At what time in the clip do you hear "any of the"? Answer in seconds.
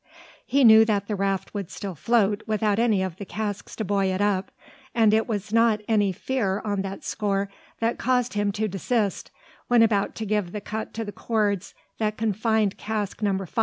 2.79-3.23